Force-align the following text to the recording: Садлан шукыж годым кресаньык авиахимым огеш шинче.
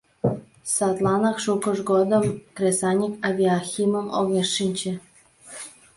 Садлан 0.75 1.23
шукыж 1.43 1.77
годым 1.91 2.23
кресаньык 2.55 3.13
авиахимым 3.27 4.07
огеш 4.19 4.49
шинче. 4.55 4.93